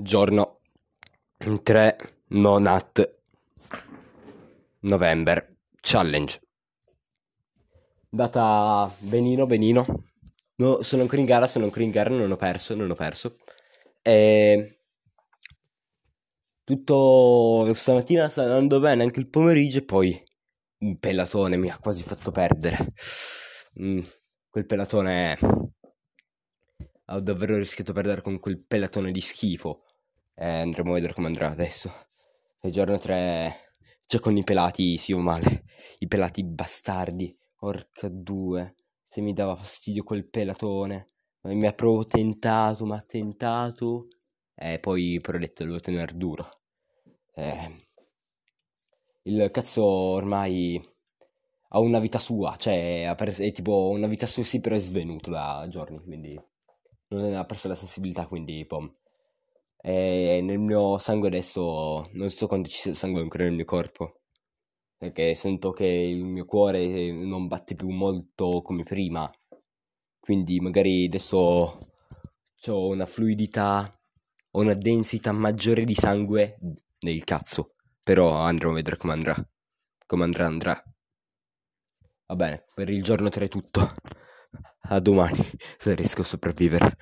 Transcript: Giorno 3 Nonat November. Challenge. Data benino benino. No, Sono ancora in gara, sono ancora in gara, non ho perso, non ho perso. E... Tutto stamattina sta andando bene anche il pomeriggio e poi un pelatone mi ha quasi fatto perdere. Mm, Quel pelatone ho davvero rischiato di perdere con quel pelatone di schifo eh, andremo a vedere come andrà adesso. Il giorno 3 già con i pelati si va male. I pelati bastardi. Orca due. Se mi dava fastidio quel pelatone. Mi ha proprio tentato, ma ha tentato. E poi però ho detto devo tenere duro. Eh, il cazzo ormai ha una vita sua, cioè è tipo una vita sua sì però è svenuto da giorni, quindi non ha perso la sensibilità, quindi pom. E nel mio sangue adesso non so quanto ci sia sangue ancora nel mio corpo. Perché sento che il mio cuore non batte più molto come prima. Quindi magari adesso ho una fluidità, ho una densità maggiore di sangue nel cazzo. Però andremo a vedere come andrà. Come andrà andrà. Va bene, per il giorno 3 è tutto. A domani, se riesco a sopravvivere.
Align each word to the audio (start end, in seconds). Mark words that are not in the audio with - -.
Giorno 0.00 0.60
3 1.62 1.96
Nonat 2.28 3.16
November. 4.80 5.56
Challenge. 5.80 6.40
Data 8.08 8.90
benino 9.00 9.46
benino. 9.46 10.04
No, 10.56 10.82
Sono 10.82 11.02
ancora 11.02 11.20
in 11.20 11.26
gara, 11.26 11.46
sono 11.48 11.64
ancora 11.64 11.84
in 11.84 11.90
gara, 11.90 12.10
non 12.10 12.30
ho 12.30 12.36
perso, 12.36 12.74
non 12.76 12.90
ho 12.90 12.94
perso. 12.94 13.36
E... 14.02 14.78
Tutto 16.62 17.72
stamattina 17.74 18.28
sta 18.28 18.42
andando 18.42 18.78
bene 18.78 19.02
anche 19.02 19.18
il 19.20 19.28
pomeriggio 19.28 19.78
e 19.78 19.84
poi 19.84 20.22
un 20.80 20.98
pelatone 20.98 21.56
mi 21.56 21.70
ha 21.70 21.78
quasi 21.78 22.04
fatto 22.04 22.30
perdere. 22.30 22.92
Mm, 23.80 24.00
Quel 24.50 24.66
pelatone 24.66 25.38
ho 27.06 27.20
davvero 27.20 27.56
rischiato 27.56 27.92
di 27.92 27.98
perdere 27.98 28.22
con 28.22 28.38
quel 28.38 28.64
pelatone 28.66 29.10
di 29.10 29.20
schifo 29.20 29.84
eh, 30.38 30.60
andremo 30.60 30.90
a 30.92 30.94
vedere 30.94 31.12
come 31.12 31.26
andrà 31.26 31.48
adesso. 31.50 31.92
Il 32.62 32.72
giorno 32.72 32.98
3 32.98 33.74
già 34.06 34.20
con 34.20 34.36
i 34.36 34.44
pelati 34.44 34.96
si 34.96 35.12
va 35.12 35.20
male. 35.20 35.64
I 35.98 36.06
pelati 36.06 36.44
bastardi. 36.44 37.36
Orca 37.60 38.08
due. 38.08 38.74
Se 39.04 39.20
mi 39.20 39.32
dava 39.32 39.56
fastidio 39.56 40.04
quel 40.04 40.28
pelatone. 40.28 41.06
Mi 41.42 41.66
ha 41.66 41.72
proprio 41.72 42.06
tentato, 42.06 42.84
ma 42.86 42.96
ha 42.96 43.02
tentato. 43.02 44.06
E 44.54 44.78
poi 44.78 45.18
però 45.20 45.36
ho 45.38 45.40
detto 45.40 45.64
devo 45.64 45.80
tenere 45.80 46.16
duro. 46.16 46.48
Eh, 47.34 47.86
il 49.24 49.50
cazzo 49.52 49.84
ormai 49.84 50.80
ha 51.70 51.78
una 51.80 51.98
vita 51.98 52.18
sua, 52.18 52.56
cioè 52.56 53.08
è 53.10 53.52
tipo 53.52 53.90
una 53.90 54.06
vita 54.06 54.26
sua 54.26 54.42
sì 54.42 54.60
però 54.60 54.74
è 54.74 54.78
svenuto 54.78 55.30
da 55.30 55.66
giorni, 55.68 56.00
quindi 56.00 56.38
non 57.08 57.34
ha 57.34 57.44
perso 57.44 57.68
la 57.68 57.74
sensibilità, 57.74 58.26
quindi 58.26 58.64
pom. 58.66 58.90
E 59.80 60.40
nel 60.42 60.58
mio 60.58 60.98
sangue 60.98 61.28
adesso 61.28 62.10
non 62.12 62.30
so 62.30 62.46
quanto 62.46 62.68
ci 62.68 62.78
sia 62.78 62.94
sangue 62.94 63.20
ancora 63.20 63.44
nel 63.44 63.54
mio 63.54 63.64
corpo. 63.64 64.20
Perché 64.96 65.34
sento 65.34 65.70
che 65.70 65.86
il 65.86 66.24
mio 66.24 66.44
cuore 66.44 67.12
non 67.12 67.46
batte 67.46 67.74
più 67.74 67.88
molto 67.88 68.62
come 68.62 68.82
prima. 68.82 69.30
Quindi 70.18 70.60
magari 70.60 71.06
adesso 71.06 71.78
ho 72.66 72.88
una 72.88 73.06
fluidità, 73.06 73.98
ho 74.50 74.60
una 74.60 74.74
densità 74.74 75.32
maggiore 75.32 75.84
di 75.84 75.94
sangue 75.94 76.58
nel 77.00 77.24
cazzo. 77.24 77.74
Però 78.02 78.32
andremo 78.38 78.72
a 78.72 78.76
vedere 78.76 78.96
come 78.96 79.12
andrà. 79.12 79.36
Come 80.06 80.24
andrà 80.24 80.46
andrà. 80.46 80.82
Va 82.26 82.34
bene, 82.34 82.64
per 82.74 82.90
il 82.90 83.02
giorno 83.02 83.28
3 83.28 83.44
è 83.44 83.48
tutto. 83.48 83.92
A 84.90 84.98
domani, 84.98 85.38
se 85.78 85.94
riesco 85.94 86.22
a 86.22 86.24
sopravvivere. 86.24 86.96